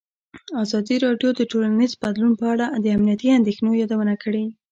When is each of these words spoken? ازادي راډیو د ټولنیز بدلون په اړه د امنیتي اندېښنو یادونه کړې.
ازادي 0.63 0.95
راډیو 1.05 1.29
د 1.35 1.41
ټولنیز 1.51 1.91
بدلون 2.03 2.33
په 2.39 2.45
اړه 2.53 2.65
د 2.83 2.85
امنیتي 2.97 3.27
اندېښنو 3.39 3.71
یادونه 3.81 4.15
کړې. 4.23 4.45